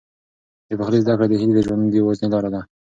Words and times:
د 0.67 0.71
پخلي 0.79 0.99
زده 1.03 1.13
کړه 1.17 1.25
د 1.29 1.33
هیلې 1.41 1.53
د 1.55 1.59
ژوند 1.65 1.97
یوازینۍ 1.99 2.29
لاره 2.31 2.49
نه 2.53 2.59
وه. 2.61 2.65